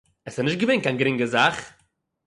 עס 0.27 0.35
איז 0.37 0.45
נישט 0.45 0.59
געווען 0.61 0.81
קיין 0.83 0.97
גרינגע 0.99 1.27
זאַך 1.33 1.57